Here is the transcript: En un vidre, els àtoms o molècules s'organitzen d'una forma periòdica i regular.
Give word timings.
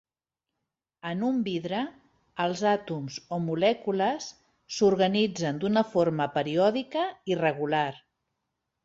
En 1.09 1.19
un 1.25 1.35
vidre, 1.47 1.81
els 2.45 2.63
àtoms 2.69 3.17
o 3.37 3.39
molècules 3.47 4.29
s'organitzen 4.79 5.61
d'una 5.65 5.85
forma 5.91 6.27
periòdica 6.39 7.05
i 7.35 7.39
regular. 7.43 7.87